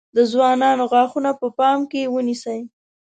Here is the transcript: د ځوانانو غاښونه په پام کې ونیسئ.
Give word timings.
د 0.15 0.17
ځوانانو 0.31 0.83
غاښونه 0.91 1.31
په 1.39 1.47
پام 1.57 1.79
کې 1.91 2.11
ونیسئ. 2.13 2.59